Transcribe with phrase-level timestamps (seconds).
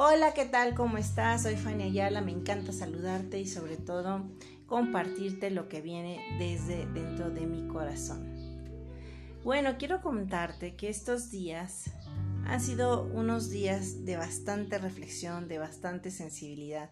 [0.00, 0.76] Hola, ¿qué tal?
[0.76, 1.42] ¿Cómo estás?
[1.42, 4.30] Soy Fanny Ayala, me encanta saludarte y sobre todo
[4.68, 8.32] compartirte lo que viene desde dentro de mi corazón.
[9.42, 11.90] Bueno, quiero contarte que estos días
[12.46, 16.90] han sido unos días de bastante reflexión, de bastante sensibilidad,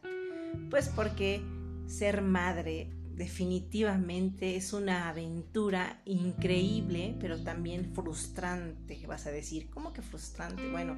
[0.69, 1.45] pues porque
[1.87, 9.71] ser madre definitivamente es una aventura increíble, pero también frustrante, vas a decir.
[9.71, 10.69] ¿Cómo que frustrante?
[10.73, 10.97] Bueno,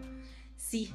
[0.58, 0.92] sí,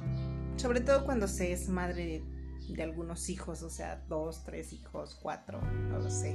[0.56, 2.22] sobre todo cuando se es madre
[2.68, 6.34] de, algunos hijos, o sea, dos, tres hijos, cuatro, no lo sé.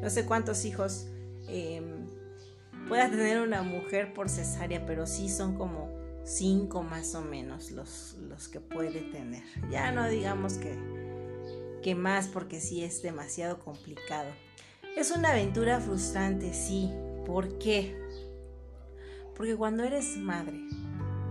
[0.00, 1.08] No sé cuántos hijos
[1.48, 2.06] em,
[2.88, 5.90] pueda tener una mujer por cesárea, pero sí son como
[6.24, 9.42] cinco más o menos los, los que puede tener.
[9.70, 10.78] Ya no digamos que
[11.82, 14.30] que más porque sí es demasiado complicado.
[14.96, 16.90] Es una aventura frustrante, sí.
[17.24, 17.96] ¿Por qué?
[19.36, 20.60] Porque cuando eres madre,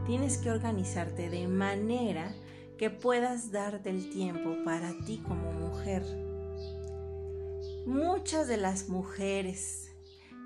[0.07, 2.33] tienes que organizarte de manera
[2.79, 6.03] que puedas darte el tiempo para ti como mujer.
[7.85, 9.91] Muchas de las mujeres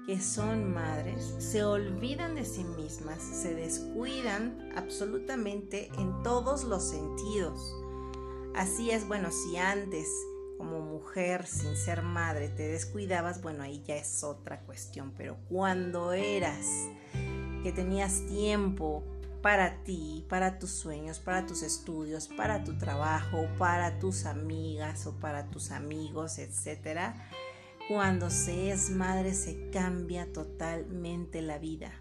[0.06, 7.82] que son madres se olvidan de sí mismas, se descuidan absolutamente en todos los sentidos
[8.54, 10.08] Así es, bueno, si antes
[10.58, 16.12] como mujer sin ser madre te descuidabas, bueno, ahí ya es otra cuestión, pero cuando
[16.12, 16.68] eras
[17.64, 19.04] que tenías tiempo
[19.42, 25.14] para ti, para tus sueños, para tus estudios, para tu trabajo, para tus amigas o
[25.14, 27.14] para tus amigos, etc.
[27.88, 31.92] Cuando se es madre se cambia totalmente la vida.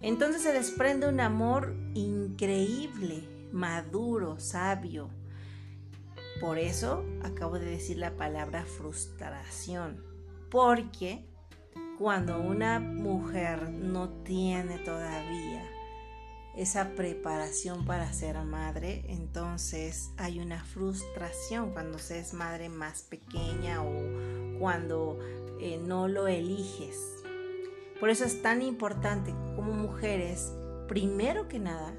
[0.00, 5.10] Entonces se desprende un amor increíble, maduro, sabio,
[6.40, 10.04] por eso acabo de decir la palabra frustración,
[10.50, 11.24] porque
[11.98, 15.77] cuando una mujer no tiene todavía
[16.58, 23.80] esa preparación para ser madre, entonces hay una frustración cuando se es madre más pequeña
[23.84, 25.20] o cuando
[25.60, 26.98] eh, no lo eliges.
[28.00, 30.52] Por eso es tan importante como mujeres,
[30.88, 31.94] primero que nada,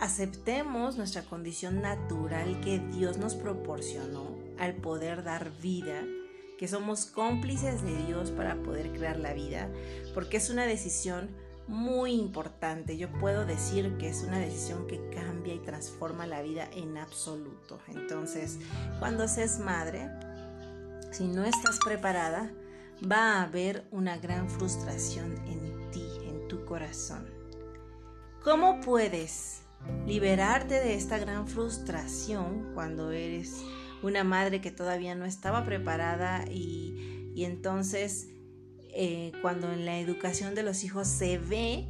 [0.00, 6.02] aceptemos nuestra condición natural que Dios nos proporcionó al poder dar vida,
[6.58, 9.68] que somos cómplices de Dios para poder crear la vida,
[10.12, 11.30] porque es una decisión
[11.68, 12.96] muy importante.
[12.96, 17.78] Yo puedo decir que es una decisión que cambia y transforma la vida en absoluto.
[17.88, 18.58] Entonces,
[18.98, 20.10] cuando seas madre,
[21.10, 22.50] si no estás preparada,
[23.10, 27.26] va a haber una gran frustración en ti, en tu corazón.
[28.42, 29.62] ¿Cómo puedes
[30.06, 33.62] liberarte de esta gran frustración cuando eres
[34.02, 38.28] una madre que todavía no estaba preparada y, entonces
[38.92, 41.86] eh, cuando en la educación de los hijos se ve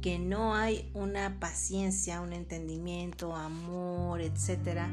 [0.00, 4.90] que no hay una paciencia, un entendimiento, amor, etcétera,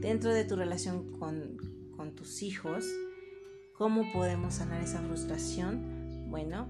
[0.00, 2.84] dentro de tu relación con, con tus hijos,
[3.74, 6.28] ¿cómo podemos sanar esa frustración?
[6.30, 6.68] Bueno,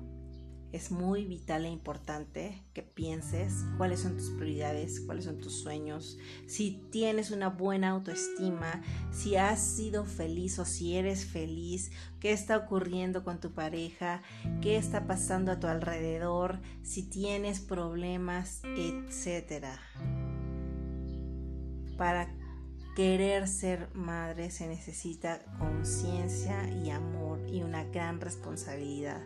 [0.73, 6.19] es muy vital e importante que pienses cuáles son tus prioridades, cuáles son tus sueños,
[6.47, 12.57] si tienes una buena autoestima, si has sido feliz o si eres feliz, qué está
[12.57, 14.23] ocurriendo con tu pareja,
[14.63, 19.67] qué está pasando a tu alrededor, si tienes problemas, etc.
[21.99, 22.35] Para
[22.97, 29.23] querer ser madre se necesita conciencia y amor y una gran responsabilidad.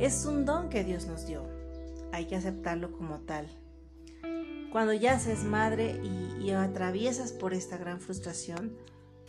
[0.00, 1.42] Es un don que Dios nos dio.
[2.10, 3.46] Hay que aceptarlo como tal.
[4.72, 6.00] Cuando ya seas madre
[6.40, 8.78] y, atraviesas por esta gran frustración,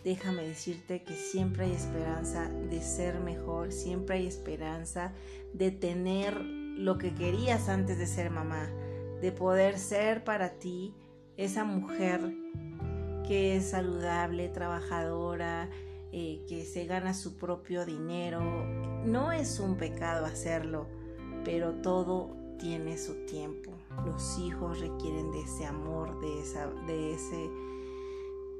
[0.05, 5.11] déjame decirte que siempre hay esperanza de ser mejor, siempre hay esperanza
[5.53, 8.69] de tener lo que querías antes de ser mamá,
[9.19, 10.95] de poder ser para ti
[11.35, 12.21] esa mujer
[13.27, 15.69] que es saludable, trabajadora,
[16.11, 18.41] eh, que se gana su propio dinero.
[19.05, 20.87] No es un pecado hacerlo,
[21.43, 23.71] pero todo tiene su tiempo.
[24.05, 27.49] Los hijos requieren de ese amor, de, esa, de ese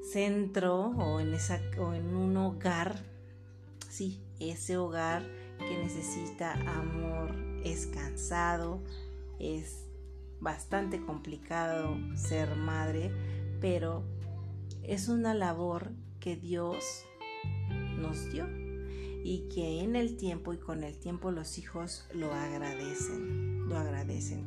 [0.04, 3.04] centro o en, esa, o en un hogar.
[3.90, 5.24] Sí, ese hogar
[5.60, 8.80] que necesita amor es cansado,
[9.40, 9.86] es
[10.40, 13.12] bastante complicado ser madre,
[13.60, 14.04] pero
[14.84, 17.06] es una labor que Dios
[18.02, 18.48] nos dio
[19.24, 24.44] y que en el tiempo y con el tiempo los hijos lo agradecen, lo agradecen.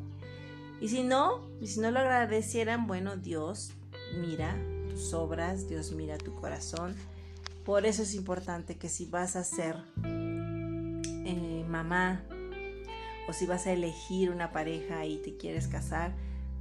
[0.81, 3.73] Y si no, y si no lo agradecieran, bueno, Dios
[4.21, 4.57] mira
[4.91, 6.95] tus obras, Dios mira tu corazón.
[7.65, 12.25] Por eso es importante que si vas a ser eh, mamá
[13.29, 16.13] o si vas a elegir una pareja y te quieres casar,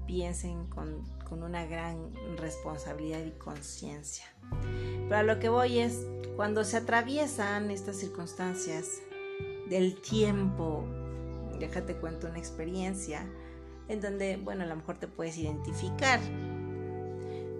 [0.07, 4.25] piensen con, con una gran responsabilidad y conciencia.
[5.13, 9.03] Pero a lo que voy es, cuando se atraviesan estas circunstancias
[9.69, 10.87] del tiempo,
[11.59, 13.23] déjate cuento una experiencia
[13.89, 16.19] en donde, bueno, a lo mejor te puedes identificar.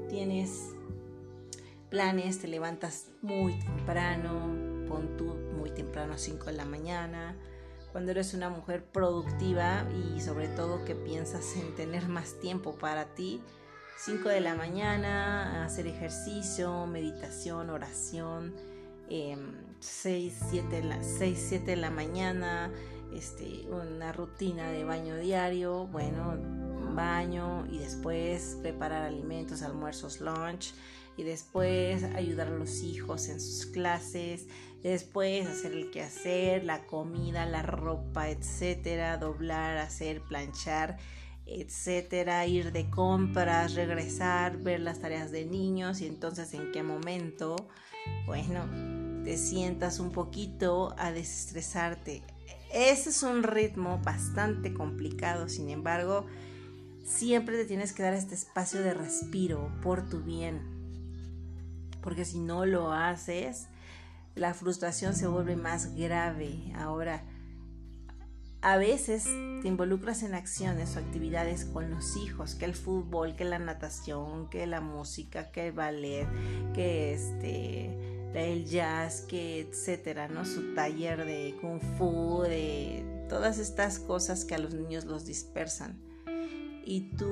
[0.10, 0.72] Tienes
[1.92, 7.38] planes, te levantas muy temprano, pon tú muy temprano, 5 de la mañana,
[7.92, 13.14] cuando eres una mujer productiva y sobre todo que piensas en tener más tiempo para
[13.14, 13.44] ti,
[13.98, 18.54] 5 de la mañana, hacer ejercicio, meditación, oración,
[19.80, 22.72] 6, 7, 6, 7 de la mañana,
[23.14, 26.38] este, una rutina de baño diario, bueno,
[26.94, 30.74] baño y después preparar alimentos, almuerzos, lunch
[31.16, 34.48] y después ayudar a los hijos en sus clases,
[34.82, 40.98] después hacer el quehacer, la comida, la ropa, etcétera, doblar, hacer, planchar,
[41.46, 47.56] etcétera, ir de compras, regresar, ver las tareas de niños y entonces en qué momento,
[48.26, 48.66] bueno,
[49.24, 52.24] te sientas un poquito a desestresarte.
[52.74, 56.26] Ese es un ritmo bastante complicado, sin embargo,
[57.06, 60.62] siempre te tienes que dar este espacio de respiro por tu bien,
[62.02, 63.68] porque si no lo haces,
[64.36, 66.74] la frustración se vuelve más grave.
[66.76, 67.24] Ahora,
[68.64, 69.26] a veces
[69.62, 74.50] te involucras en acciones o actividades con los hijos, que el fútbol, que la natación,
[74.50, 76.28] que la música, que el ballet,
[76.74, 80.46] que este el jazz, que etcétera, ¿no?
[80.46, 86.02] Su taller de kung fu, de todas estas cosas que a los niños los dispersan.
[86.86, 87.30] Y tú,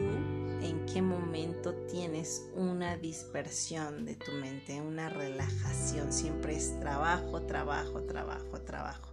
[0.61, 6.13] ¿en qué momento tienes una dispersión de tu mente, una relajación?
[6.13, 9.10] Siempre es trabajo, trabajo, trabajo, trabajo.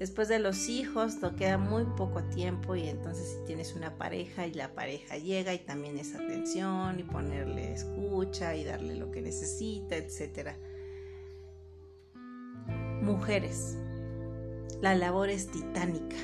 [0.00, 4.48] Después de los hijos, te queda muy poco tiempo y entonces si tienes una pareja
[4.48, 9.22] y la pareja llega y también es atención y ponerle escucha y darle lo que
[9.22, 10.56] necesita, etc.
[13.02, 13.76] Mujeres,
[14.80, 16.16] la labor es titánica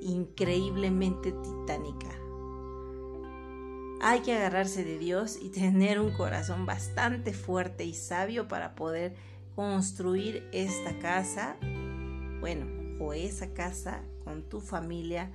[0.00, 2.08] increíblemente titánica.
[4.00, 9.14] Hay que agarrarse de Dios y tener un corazón bastante fuerte y sabio para poder
[9.54, 11.56] construir esta casa,
[12.40, 12.66] bueno,
[13.00, 15.30] o esa casa con tu familia,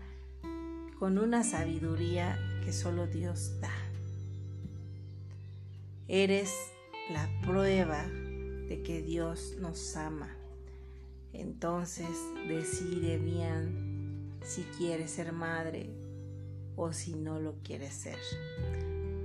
[0.99, 3.73] con una sabiduría que solo Dios da.
[6.07, 6.53] Eres
[7.11, 10.29] la prueba de que Dios nos ama.
[11.33, 12.07] Entonces
[12.47, 15.89] decide bien si quieres ser madre
[16.75, 18.19] o si no lo quieres ser.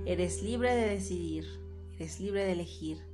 [0.05, 1.45] Eres libre de decidir,
[1.95, 3.08] eres libre de elegir.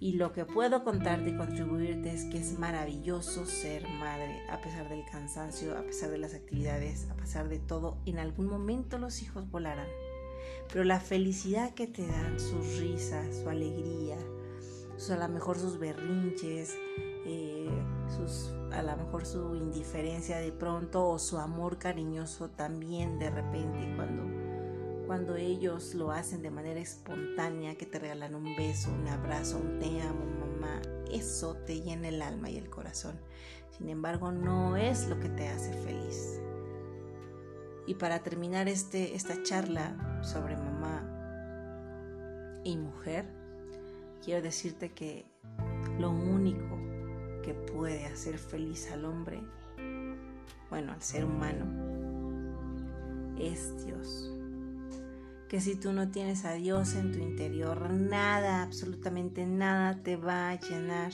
[0.00, 4.88] Y lo que puedo contarte y contribuirte es que es maravilloso ser madre, a pesar
[4.88, 7.98] del cansancio, a pesar de las actividades, a pesar de todo.
[8.06, 9.88] En algún momento los hijos volarán.
[10.72, 14.16] Pero la felicidad que te dan, sus risas, su alegría,
[15.10, 16.74] a lo mejor sus berrinches,
[17.26, 17.68] eh,
[18.08, 23.92] sus, a lo mejor su indiferencia de pronto o su amor cariñoso también de repente
[23.96, 24.22] cuando,
[25.10, 29.80] cuando ellos lo hacen de manera espontánea, que te regalan un beso, un abrazo, un
[29.80, 30.80] te amo, mamá,
[31.10, 33.18] eso te llena el alma y el corazón.
[33.76, 36.40] Sin embargo, no es lo que te hace feliz.
[37.88, 41.02] Y para terminar este, esta charla sobre mamá
[42.62, 43.26] y mujer,
[44.24, 45.26] quiero decirte que
[45.98, 46.78] lo único
[47.42, 49.42] que puede hacer feliz al hombre,
[50.70, 51.66] bueno, al ser humano,
[53.40, 54.36] es Dios.
[55.50, 60.50] Que si tú no tienes a Dios en tu interior, nada, absolutamente nada te va
[60.50, 61.12] a llenar.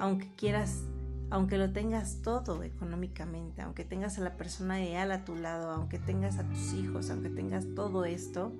[0.00, 0.82] Aunque quieras,
[1.30, 6.00] aunque lo tengas todo económicamente, aunque tengas a la persona ideal a tu lado, aunque
[6.00, 8.52] tengas a tus hijos, aunque tengas todo esto,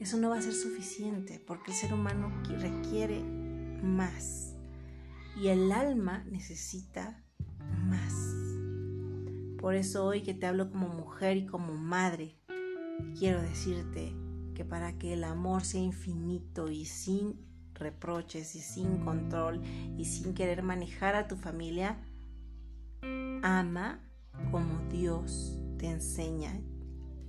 [0.00, 3.22] eso no va a ser suficiente porque el ser humano requiere
[3.80, 4.56] más
[5.40, 7.22] y el alma necesita
[7.88, 8.12] más.
[9.60, 12.39] Por eso hoy que te hablo como mujer y como madre,
[13.18, 14.14] quiero decirte
[14.54, 17.40] que para que el amor sea infinito y sin
[17.74, 19.62] reproches y sin control
[19.96, 21.98] y sin querer manejar a tu familia,
[23.42, 24.00] ama
[24.50, 26.60] como Dios te enseña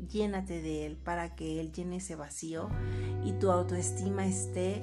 [0.09, 2.69] llénate de Él para que Él llene ese vacío
[3.23, 4.81] y tu autoestima esté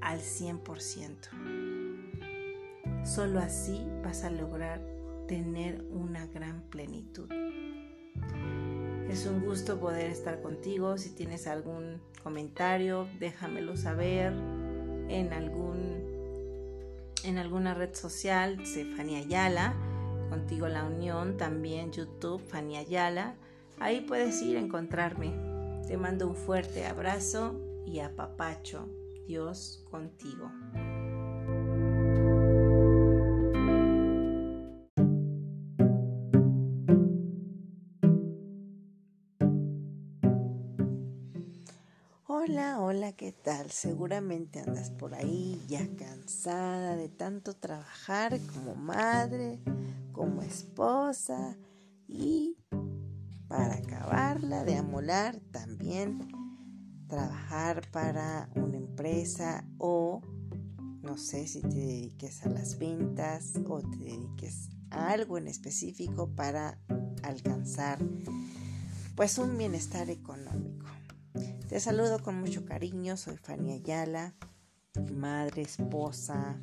[0.00, 3.04] al 100%.
[3.04, 4.80] Solo así vas a lograr
[5.28, 7.28] tener una gran plenitud.
[9.08, 10.98] Es un gusto poder estar contigo.
[10.98, 14.32] Si tienes algún comentario, déjamelo saber
[15.08, 16.04] en algún
[17.24, 18.64] en alguna red social,
[18.96, 19.74] Fania Ayala,
[20.30, 23.34] contigo la unión, también YouTube, Fania Ayala
[23.78, 25.34] Ahí puedes ir a encontrarme.
[25.86, 28.88] Te mando un fuerte abrazo y apapacho.
[29.26, 30.50] Dios contigo.
[43.16, 43.70] ¿Qué tal?
[43.70, 49.58] Seguramente andas por ahí ya cansada de tanto trabajar como madre,
[50.12, 51.56] como esposa
[52.06, 52.58] y
[53.48, 56.28] para acabarla de amolar también
[57.08, 60.20] trabajar para una empresa o
[61.02, 66.28] no sé si te dediques a las ventas o te dediques a algo en específico
[66.34, 66.78] para
[67.22, 67.98] alcanzar
[69.14, 70.75] pues un bienestar económico.
[71.68, 74.36] Te saludo con mucho cariño, soy Fanny Ayala,
[75.12, 76.60] madre, esposa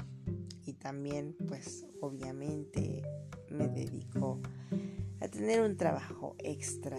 [0.65, 3.03] y también pues obviamente
[3.49, 4.39] me dedico
[5.19, 6.95] a tener un trabajo extra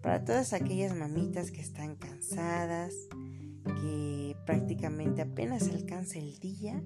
[0.00, 2.94] para todas aquellas mamitas que están cansadas,
[3.66, 6.82] que prácticamente apenas alcanza el día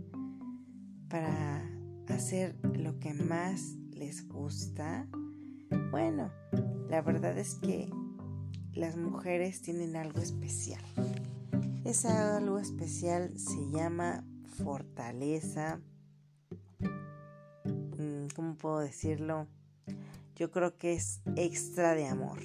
[1.09, 1.65] para
[2.09, 5.07] hacer lo que más les gusta.
[5.93, 6.33] Bueno,
[6.89, 7.89] la verdad es que
[8.79, 10.81] las mujeres tienen algo especial.
[11.85, 14.25] Ese algo especial se llama
[14.63, 15.81] fortaleza.
[17.99, 19.49] Mm, ¿Cómo puedo decirlo?
[20.37, 22.39] Yo creo que es extra de amor.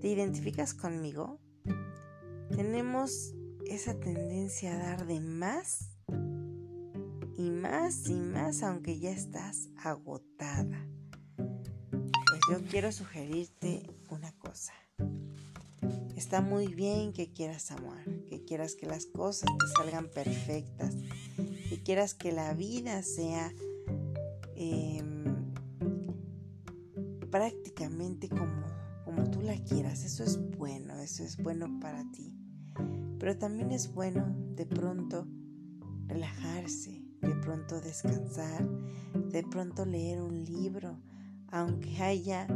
[0.00, 1.38] ¿Te identificas conmigo?
[2.56, 3.32] Tenemos
[3.66, 5.90] esa tendencia a dar de más
[7.36, 10.88] y más y más aunque ya estás agotada.
[11.36, 13.93] Pues yo quiero sugerirte.
[16.16, 20.94] Está muy bien que quieras amar, que quieras que las cosas te salgan perfectas,
[21.68, 23.52] que quieras que la vida sea
[24.54, 25.52] em,
[27.30, 28.64] prácticamente como,
[29.04, 30.04] como tú la quieras.
[30.04, 32.32] Eso es bueno, eso es bueno para ti.
[33.18, 35.26] Pero también es bueno de pronto
[36.06, 38.68] relajarse, de pronto descansar,
[39.30, 41.00] de pronto leer un libro,
[41.50, 42.46] aunque haya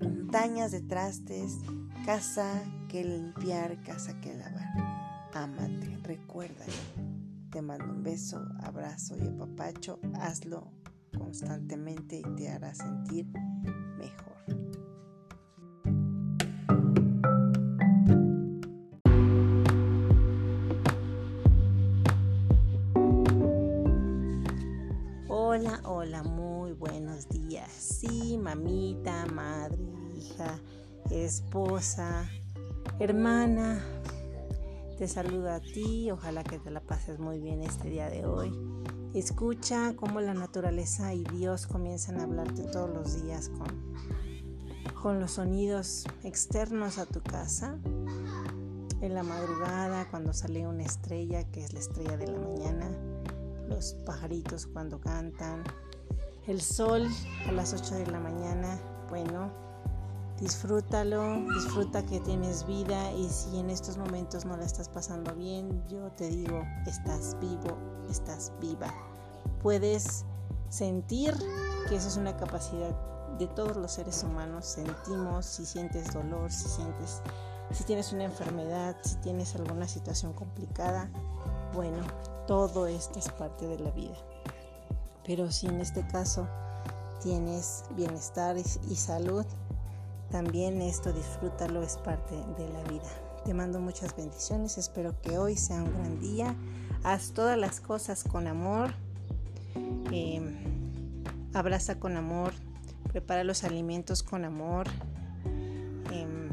[0.00, 1.58] montañas de trastes,
[2.06, 5.28] casa que limpiar, casa que lavar.
[5.34, 6.72] Ámate, recuérdalo.
[7.50, 9.98] Te mando un beso, abrazo y apapacho.
[10.14, 10.70] Hazlo
[11.18, 13.26] constantemente y te hará sentir
[32.98, 33.82] hermana.
[34.98, 38.52] Te saludo a ti, ojalá que te la pases muy bien este día de hoy.
[39.14, 43.94] Escucha cómo la naturaleza y Dios comienzan a hablarte todos los días con,
[45.02, 47.78] con los sonidos externos a tu casa.
[49.00, 52.90] En la madrugada, cuando sale una estrella, que es la estrella de la mañana,
[53.68, 55.64] los pajaritos cuando cantan,
[56.46, 57.06] el sol
[57.48, 59.65] a las 8 de la mañana, bueno,
[60.40, 65.82] disfrútalo, disfruta que tienes vida y si en estos momentos no la estás pasando bien,
[65.88, 67.76] yo te digo, estás vivo,
[68.10, 68.92] estás viva.
[69.62, 70.24] Puedes
[70.68, 71.34] sentir
[71.88, 72.94] que esa es una capacidad
[73.38, 74.66] de todos los seres humanos.
[74.66, 77.22] Sentimos si sientes dolor, si sientes
[77.72, 81.10] si tienes una enfermedad, si tienes alguna situación complicada.
[81.74, 81.98] Bueno,
[82.46, 84.14] todo esto es parte de la vida.
[85.24, 86.46] Pero si en este caso
[87.20, 89.44] tienes bienestar y salud,
[90.30, 93.08] también esto disfrútalo, es parte de la vida.
[93.44, 96.54] Te mando muchas bendiciones, espero que hoy sea un gran día.
[97.04, 98.92] Haz todas las cosas con amor,
[100.10, 100.56] em,
[101.54, 102.52] abraza con amor,
[103.12, 104.88] prepara los alimentos con amor,
[106.12, 106.48] em,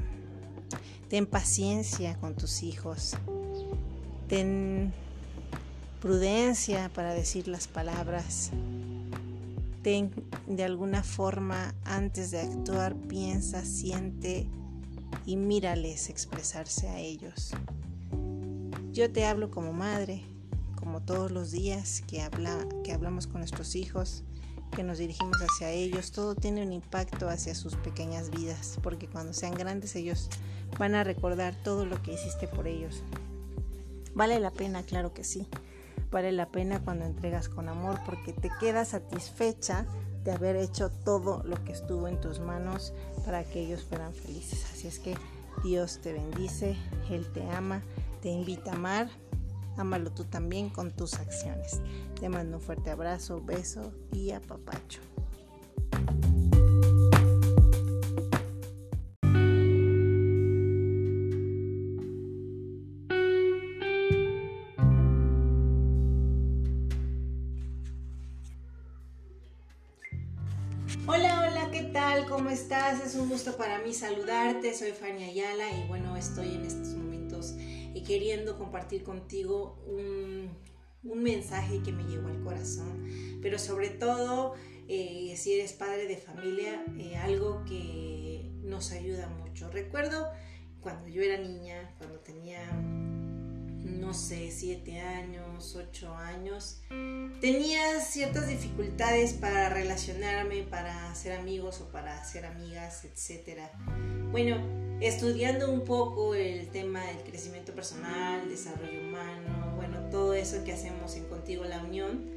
[1.09, 3.17] ten paciencia con tus hijos,
[4.27, 4.93] ten
[5.99, 8.51] prudencia para decir las palabras
[9.83, 14.47] de alguna forma antes de actuar, piensa, siente
[15.25, 17.51] y mírales expresarse a ellos.
[18.93, 20.21] Yo te hablo como madre,
[20.79, 24.23] como todos los días que, habla, que hablamos con nuestros hijos,
[24.73, 29.33] que nos dirigimos hacia ellos, todo tiene un impacto hacia sus pequeñas vidas, porque cuando
[29.33, 30.29] sean grandes ellos
[30.79, 33.03] van a recordar todo lo que hiciste por ellos.
[34.15, 35.45] Vale la pena, claro que sí
[36.13, 39.85] vale la pena cuando entregas con amor porque te quedas satisfecha
[40.23, 42.93] de haber hecho todo lo que estuvo en tus manos
[43.25, 44.63] para que ellos fueran felices.
[44.71, 45.17] Así es que
[45.63, 46.77] Dios te bendice,
[47.09, 47.81] Él te ama,
[48.21, 49.09] te invita a amar,
[49.75, 51.81] ámalo tú también con tus acciones.
[52.19, 55.12] Te mando un fuerte abrazo, beso y apapacho.
[73.13, 74.73] Es un gusto para mí saludarte.
[74.73, 80.49] Soy Fania Ayala y bueno, estoy en estos momentos eh, queriendo compartir contigo un,
[81.03, 83.07] mensaje que me llegó al corazón,
[83.39, 84.55] pero sobre todo
[84.87, 89.69] eh, si eres padre de familia, eh, algo que nos ayuda mucho.
[89.69, 90.31] Recuerdo
[90.81, 92.67] cuando yo era niña, cuando tenía
[93.99, 96.81] no sé, siete años, ocho años,
[97.41, 103.61] tenía ciertas dificultades para relacionarme, para hacer amigos o para hacer amigas, etc.
[104.31, 104.57] Bueno,
[104.99, 111.15] estudiando un poco el tema del crecimiento personal, desarrollo humano, bueno, todo eso que hacemos
[111.15, 112.29] en Contigo la Unión,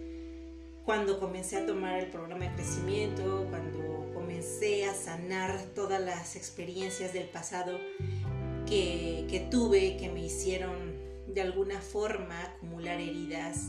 [0.84, 7.12] cuando comencé a tomar el programa de crecimiento, cuando comencé a sanar todas las experiencias
[7.12, 7.76] del pasado
[8.66, 10.85] que, que tuve, que me hicieron
[11.36, 13.66] de alguna forma acumular heridas,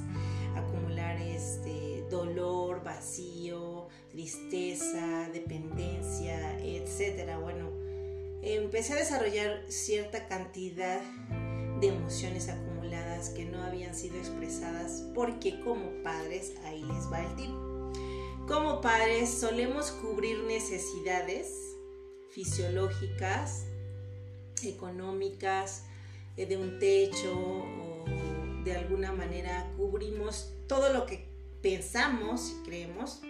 [0.55, 7.37] acumular este dolor, vacío, tristeza, dependencia, etcétera.
[7.39, 7.69] Bueno,
[8.41, 11.01] empecé a desarrollar cierta cantidad
[11.81, 17.35] de emociones acumuladas que no habían sido expresadas porque como padres, ahí les va el
[17.35, 17.51] tip.
[18.47, 21.51] Como padres solemos cubrir necesidades
[22.29, 23.65] fisiológicas,
[24.63, 25.83] económicas,
[26.45, 28.05] de un techo o
[28.63, 31.27] de alguna manera cubrimos todo lo que
[31.61, 33.21] pensamos y creemos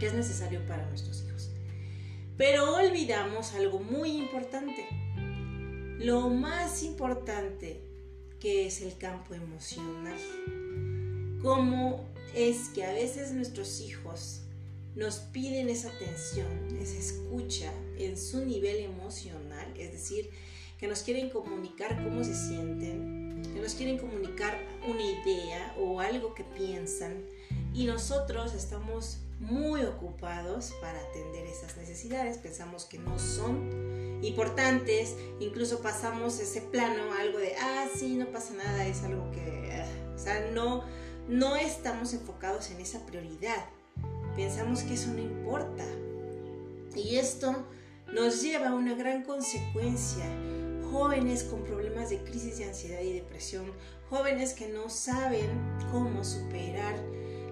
[0.00, 1.50] que es necesario para nuestros hijos.
[2.36, 4.86] Pero olvidamos algo muy importante.
[5.98, 7.80] Lo más importante
[8.40, 10.18] que es el campo emocional.
[11.42, 14.40] Cómo es que a veces nuestros hijos
[14.94, 20.30] nos piden esa atención, esa escucha en su nivel emocional, es decir,
[20.82, 26.34] que nos quieren comunicar cómo se sienten, que nos quieren comunicar una idea o algo
[26.34, 27.22] que piensan
[27.72, 35.82] y nosotros estamos muy ocupados para atender esas necesidades, pensamos que no son importantes, incluso
[35.82, 40.18] pasamos ese plano, algo de, ah, sí, no pasa nada, es algo que, ah", o
[40.18, 40.82] sea, no,
[41.28, 43.66] no estamos enfocados en esa prioridad,
[44.34, 45.84] pensamos que eso no importa.
[46.96, 47.54] Y esto
[48.12, 50.26] nos lleva a una gran consecuencia
[50.92, 53.72] jóvenes con problemas de crisis de ansiedad y depresión,
[54.10, 55.48] jóvenes que no saben
[55.90, 56.94] cómo superar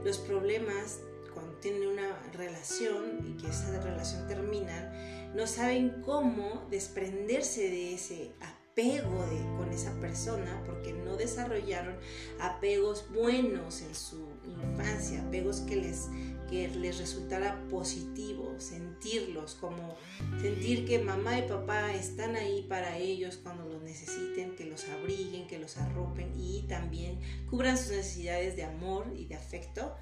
[0.04, 1.00] los problemas
[1.32, 4.92] cuando tienen una relación y que esa relación termina,
[5.34, 9.26] no saben cómo desprenderse de ese apego
[9.56, 11.96] con esa persona porque no desarrollaron
[12.40, 16.08] apegos buenos en su infancia, apegos que les
[16.50, 19.96] que les resultara positivo sentirlos, como
[20.40, 25.46] sentir que mamá y papá están ahí para ellos cuando los necesiten, que los abriguen,
[25.46, 29.94] que los arropen y también cubran sus necesidades de amor y de afecto.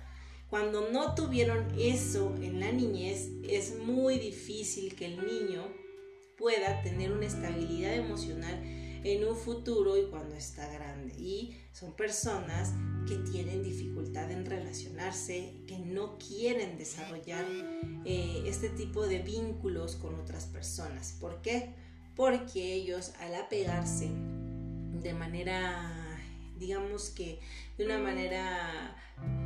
[0.48, 5.68] Cuando no tuvieron eso en la niñez, es muy difícil que el niño
[6.38, 11.14] pueda tener una estabilidad emocional en un futuro y cuando está grande.
[11.18, 12.72] Y son personas
[13.06, 17.44] que tienen dificultad en relacionarse, que no quieren desarrollar
[18.04, 21.16] eh, este tipo de vínculos con otras personas.
[21.20, 21.74] ¿Por qué?
[22.14, 26.20] Porque ellos al apegarse de manera,
[26.58, 27.38] digamos que
[27.76, 28.96] de una manera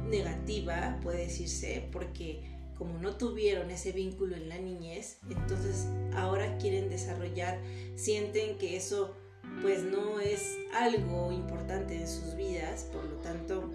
[0.09, 2.43] negativa, puede decirse, porque
[2.77, 7.61] como no tuvieron ese vínculo en la niñez, entonces ahora quieren desarrollar,
[7.95, 9.15] sienten que eso
[9.61, 13.71] pues no es algo importante en sus vidas, por lo tanto,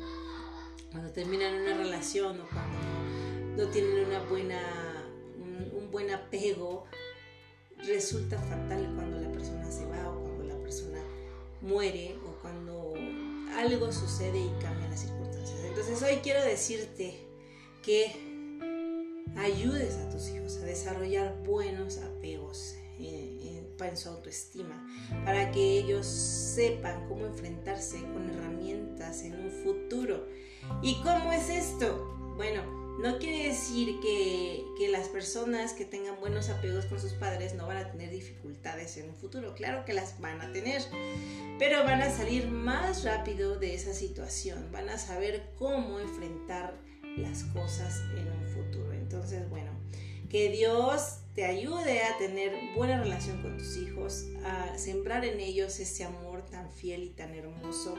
[0.91, 4.61] cuando terminan una relación o cuando no tienen una buena,
[5.75, 6.85] un, buen apego,
[7.85, 10.99] resulta fatal cuando la persona se va o cuando la persona
[11.61, 12.93] muere o cuando
[13.55, 15.59] algo sucede y cambian las circunstancias.
[15.63, 17.19] Entonces hoy quiero decirte
[17.83, 18.11] que
[19.37, 22.75] ayudes a tus hijos a desarrollar buenos apegos
[23.85, 24.87] en su autoestima,
[25.25, 30.27] para que ellos sepan cómo enfrentarse con herramientas en un futuro.
[30.81, 32.15] ¿Y cómo es esto?
[32.35, 32.63] Bueno,
[32.99, 37.67] no quiere decir que, que, las personas que tengan buenos apegos con sus padres no
[37.67, 39.53] van a tener dificultades en un futuro.
[39.53, 40.81] Claro que las van a tener,
[41.59, 44.71] pero van a salir más rápido de esa situación.
[44.71, 46.75] Van a saber cómo enfrentar
[47.17, 48.91] las cosas en un futuro.
[48.93, 49.71] Entonces, bueno,
[50.29, 55.79] que Dios te ayude a tener buena relación con tus hijos, a sembrar en ellos
[55.79, 57.93] ese amor tan fiel y tan hermoso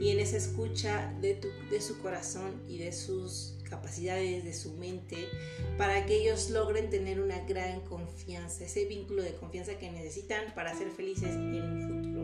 [0.00, 4.74] y en esa escucha de, tu, de su corazón y de sus capacidades, de su
[4.74, 5.28] mente,
[5.76, 10.74] para que ellos logren tener una gran confianza, ese vínculo de confianza que necesitan para
[10.74, 12.18] ser felices en un futuro.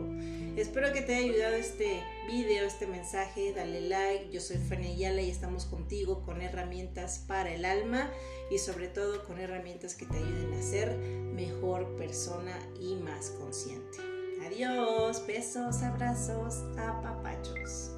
[0.59, 3.51] Espero que te haya ayudado este video, este mensaje.
[3.53, 4.29] Dale like.
[4.31, 8.09] Yo soy Fanny Ayala y estamos contigo con herramientas para el alma
[8.49, 13.97] y sobre todo con herramientas que te ayuden a ser mejor persona y más consciente.
[14.45, 17.94] Adiós, besos, abrazos, apapachos.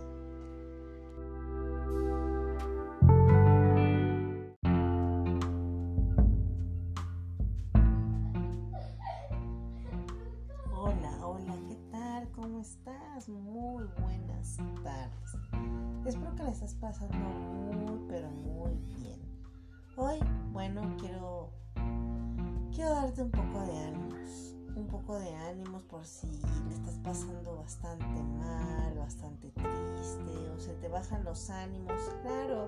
[30.97, 32.01] Bajan los ánimos.
[32.23, 32.67] Claro,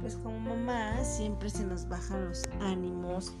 [0.00, 3.34] pues como mamá siempre se nos bajan los ánimos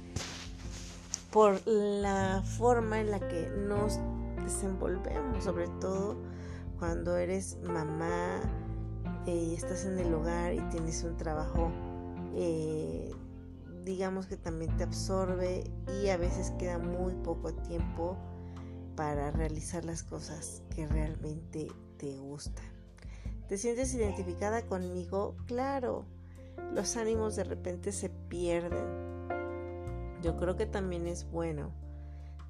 [1.30, 4.00] por la forma en la que nos
[4.42, 6.16] desenvolvemos, sobre todo
[6.78, 8.40] cuando eres mamá
[9.26, 11.70] y eh, estás en el hogar y tienes un trabajo,
[12.34, 13.12] eh,
[13.84, 15.70] digamos que también te absorbe
[16.02, 18.16] y a veces queda muy poco tiempo
[18.96, 22.75] para realizar las cosas que realmente te gustan.
[23.48, 25.36] ¿Te sientes identificada conmigo?
[25.46, 26.04] Claro,
[26.74, 29.28] los ánimos de repente se pierden.
[30.20, 31.70] Yo creo que también es bueno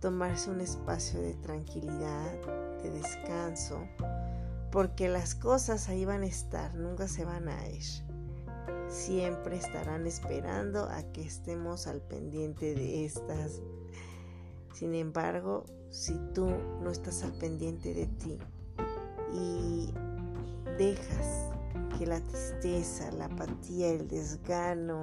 [0.00, 2.32] tomarse un espacio de tranquilidad,
[2.82, 3.86] de descanso,
[4.72, 7.84] porque las cosas ahí van a estar, nunca se van a ir.
[8.88, 13.60] Siempre estarán esperando a que estemos al pendiente de estas.
[14.72, 16.46] Sin embargo, si tú
[16.80, 18.38] no estás al pendiente de ti
[19.32, 19.92] y
[20.76, 21.50] dejas
[21.98, 25.00] que la tristeza, la apatía, el desgano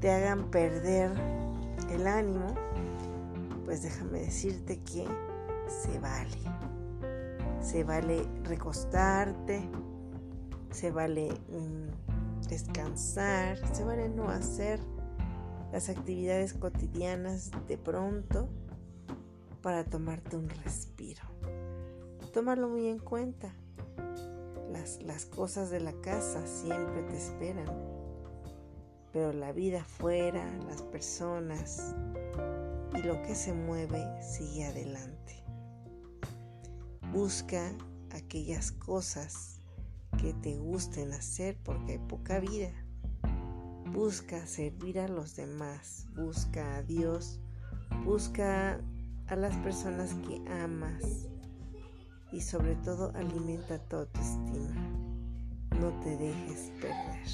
[0.00, 1.10] te hagan perder
[1.90, 2.54] el ánimo,
[3.64, 5.06] pues déjame decirte que
[5.68, 6.38] se vale.
[7.60, 9.68] Se vale recostarte,
[10.70, 14.80] se vale mm, descansar, se vale no hacer
[15.72, 18.48] las actividades cotidianas de pronto
[19.62, 21.22] para tomarte un respiro.
[22.32, 23.52] Tómalo muy en cuenta.
[25.04, 27.66] Las, cosas de la casa siempre te esperan,
[29.12, 31.92] pero la vida afuera, las personas,
[32.94, 35.42] y lo que se mueve sigue adelante.
[37.12, 37.72] Busca
[38.12, 39.60] aquellas cosas
[40.20, 42.70] que te gusten hacer porque hay poca vida.
[43.86, 47.40] Busca servir a los demás, busca a Dios,
[48.04, 48.80] busca
[49.26, 51.26] a las personas que amas
[52.36, 54.74] y sobre todo alimenta tu autoestima.
[55.80, 57.26] No te dejes perder.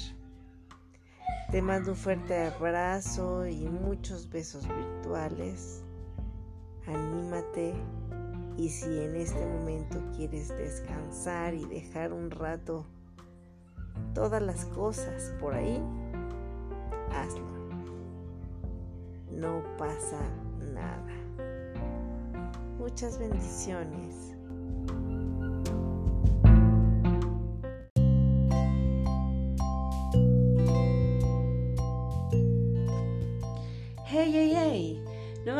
[1.51, 5.83] Te mando un fuerte abrazo y muchos besos virtuales.
[6.87, 7.73] Anímate
[8.55, 12.85] y si en este momento quieres descansar y dejar un rato
[14.13, 15.81] todas las cosas por ahí,
[17.11, 17.45] hazlo.
[19.31, 20.21] No pasa
[20.73, 21.11] nada.
[22.79, 24.32] Muchas bendiciones.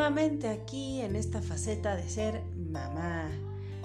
[0.04, 3.30] Nuevamente aquí en esta faceta de ser mamá,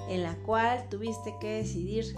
[0.09, 2.13] en la cual tuviste que decidir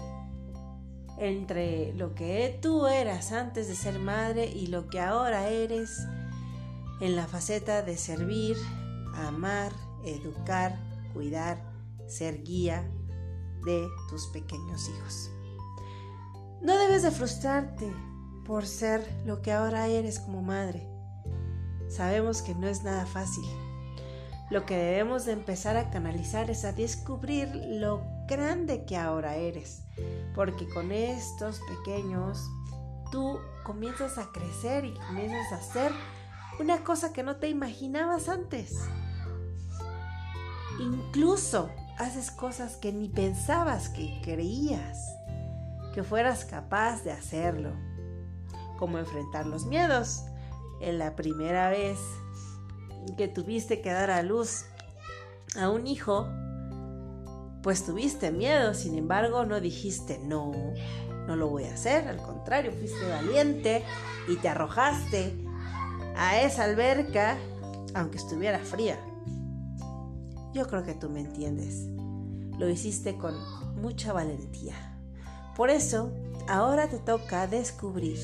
[1.18, 6.04] entre lo que tú eras antes de ser madre y lo que ahora eres
[7.00, 8.56] en la faceta de servir,
[9.14, 9.70] amar,
[10.04, 10.76] educar,
[11.12, 11.62] cuidar,
[12.08, 12.84] ser guía
[13.64, 15.30] de tus pequeños hijos.
[16.60, 17.92] No debes de frustrarte
[18.44, 20.92] por ser lo que ahora eres como madre
[21.92, 23.44] sabemos que no es nada fácil.
[24.52, 29.82] Lo que debemos de empezar a canalizar es a descubrir lo grande que ahora eres,
[30.34, 32.38] porque con estos pequeños
[33.10, 35.92] tú comienzas a crecer y comienzas a hacer
[36.60, 38.74] una cosa que no te imaginabas antes.
[40.78, 45.16] Incluso haces cosas que ni pensabas que creías
[45.94, 47.72] que fueras capaz de hacerlo,
[48.78, 50.26] como enfrentar los miedos,
[50.82, 51.98] en la primera vez
[53.16, 54.64] que tuviste que dar a luz
[55.56, 56.28] a un hijo,
[57.62, 60.52] pues tuviste miedo, sin embargo no dijiste no,
[61.26, 63.84] no lo voy a hacer, al contrario, fuiste valiente
[64.28, 65.34] y te arrojaste
[66.16, 67.38] a esa alberca,
[67.94, 68.98] aunque estuviera fría.
[70.52, 71.86] Yo creo que tú me entiendes.
[72.58, 73.34] Lo hiciste con
[73.80, 74.74] mucha valentía.
[75.56, 76.12] Por eso,
[76.48, 78.18] ahora te toca descubrir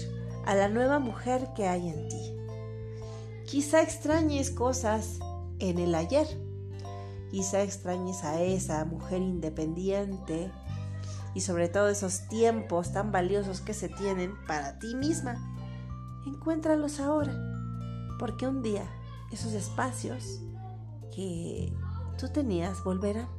[0.45, 2.38] a la nueva mujer que hay en ti.
[3.49, 5.21] Quizá extrañes cosas
[5.59, 6.27] en el ayer.
[7.31, 10.53] Quizá extrañes a esa mujer independiente
[11.35, 15.37] y sobre todo esos tiempos tan valiosos que se tienen para ti misma.
[16.27, 17.33] Encuéntralos ahora,
[18.19, 18.87] porque un día
[19.33, 20.43] esos espacios
[21.17, 21.73] que
[22.19, 23.31] tú tenías volverán.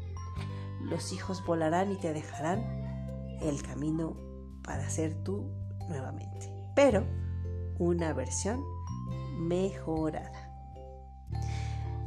[0.81, 2.63] Los hijos volarán y te dejarán
[3.41, 4.17] el camino
[4.63, 5.51] para ser tú
[5.87, 7.05] nuevamente, pero
[7.77, 8.63] una versión
[9.39, 10.51] mejorada.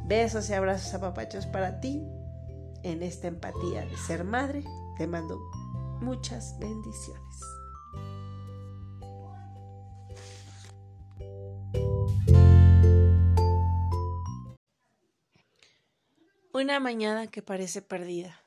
[0.06, 2.06] Besos y abrazos a papachos para ti
[2.82, 4.64] en esta empatía de ser madre.
[4.98, 5.38] Te mando
[6.00, 7.40] muchas bendiciones.
[16.52, 18.38] Una mañana que parece perdida.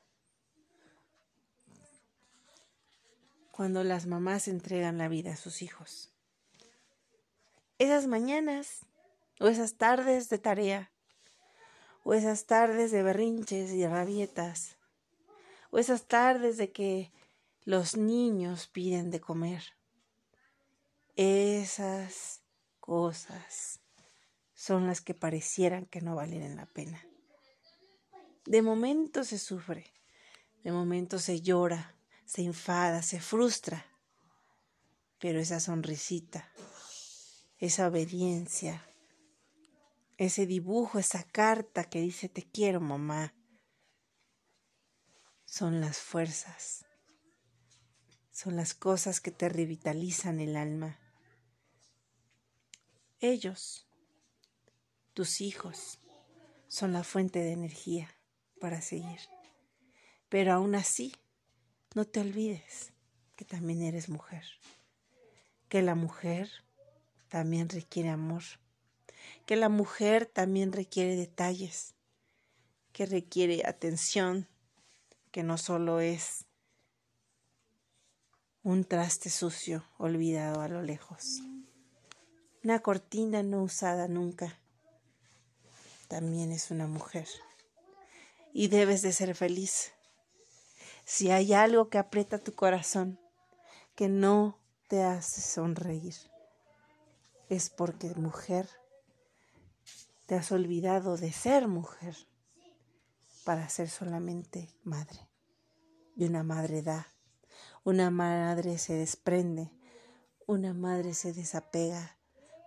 [3.50, 6.15] Cuando las mamás entregan la vida a sus hijos.
[7.78, 8.86] Esas mañanas
[9.38, 10.90] o esas tardes de tarea
[12.04, 14.76] o esas tardes de berrinches y rabietas
[15.70, 17.12] o esas tardes de que
[17.64, 19.62] los niños piden de comer.
[21.16, 22.40] Esas
[22.80, 23.80] cosas
[24.54, 27.04] son las que parecieran que no valen la pena.
[28.46, 29.92] De momento se sufre,
[30.62, 33.84] de momento se llora, se enfada, se frustra,
[35.18, 36.48] pero esa sonrisita,
[37.58, 38.86] esa obediencia,
[40.18, 43.34] ese dibujo, esa carta que dice te quiero mamá,
[45.44, 46.84] son las fuerzas,
[48.30, 50.98] son las cosas que te revitalizan el alma.
[53.20, 53.86] Ellos,
[55.14, 55.98] tus hijos,
[56.68, 58.14] son la fuente de energía
[58.60, 59.20] para seguir.
[60.28, 61.14] Pero aún así,
[61.94, 62.92] no te olvides
[63.36, 64.44] que también eres mujer,
[65.68, 66.65] que la mujer
[67.28, 68.42] también requiere amor,
[69.46, 71.94] que la mujer también requiere detalles,
[72.92, 74.48] que requiere atención,
[75.30, 76.46] que no solo es
[78.62, 81.40] un traste sucio olvidado a lo lejos,
[82.64, 84.58] una cortina no usada nunca,
[86.08, 87.28] también es una mujer.
[88.52, 89.92] Y debes de ser feliz.
[91.04, 93.20] Si hay algo que aprieta tu corazón,
[93.94, 94.58] que no
[94.88, 96.14] te hace sonreír,
[97.48, 98.68] es porque mujer,
[100.26, 102.16] te has olvidado de ser mujer
[103.44, 105.28] para ser solamente madre.
[106.16, 107.06] Y una madre da,
[107.84, 109.70] una madre se desprende,
[110.46, 112.16] una madre se desapega,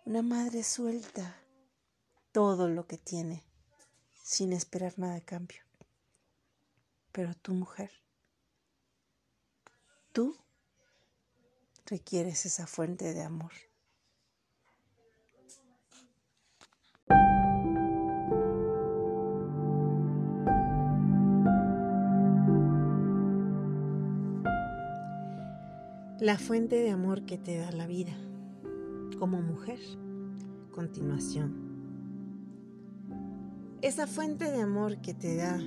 [0.06, 1.36] una madre suelta
[2.32, 3.44] todo lo que tiene
[4.24, 5.62] sin esperar nada a cambio.
[7.12, 7.92] Pero tu mujer,
[10.13, 10.38] tú
[11.86, 13.52] requieres esa fuente de amor.
[26.19, 28.12] La fuente de amor que te da la vida
[29.19, 29.80] como mujer.
[30.69, 31.56] Continuación.
[33.82, 35.58] Esa fuente de amor que te da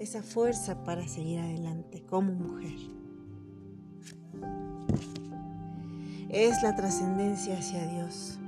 [0.00, 2.74] esa fuerza para seguir adelante como mujer.
[6.28, 8.40] Es la trascendencia hacia Dios.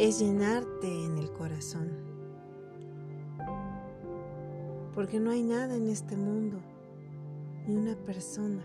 [0.00, 1.90] Es llenarte en el corazón.
[4.94, 6.56] Porque no hay nada en este mundo,
[7.66, 8.62] ni una persona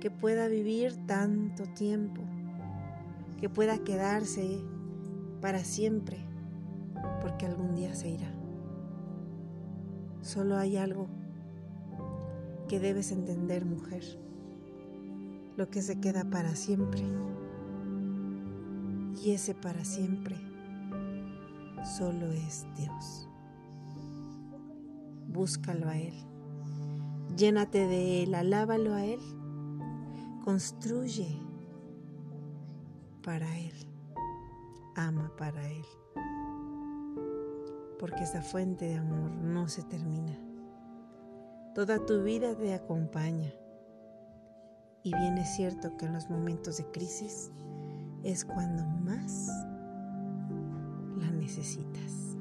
[0.00, 2.22] que pueda vivir tanto tiempo,
[3.38, 4.62] que pueda quedarse
[5.42, 6.16] para siempre,
[7.20, 8.32] porque algún día se irá.
[10.22, 11.08] Solo hay algo
[12.68, 14.02] que debes entender, mujer.
[15.58, 17.02] Lo que se queda para siempre.
[19.22, 20.36] Y ese para siempre
[21.96, 23.28] solo es Dios.
[25.28, 26.14] Búscalo a Él.
[27.36, 29.20] Llénate de Él, alábalo a Él.
[30.44, 31.28] Construye
[33.22, 33.74] para Él.
[34.94, 35.84] Ama para Él
[37.98, 40.38] porque esa fuente de amor no se termina.
[41.74, 43.52] Toda tu vida te acompaña.
[45.02, 47.52] Y bien es cierto que en los momentos de crisis
[48.24, 49.48] es cuando más
[51.18, 52.35] la necesitas.